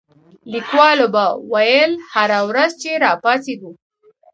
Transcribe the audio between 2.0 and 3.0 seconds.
هره ورځ چې